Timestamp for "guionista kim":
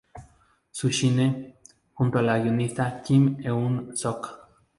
2.39-3.37